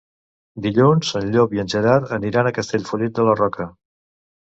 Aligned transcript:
Dilluns 0.65 1.11
en 1.19 1.27
Llop 1.35 1.53
i 1.57 1.61
en 1.63 1.69
Gerard 1.73 2.13
aniran 2.17 2.49
a 2.49 2.53
Castellfollit 2.59 3.13
de 3.21 3.27
la 3.29 3.37
Roca. 3.41 3.69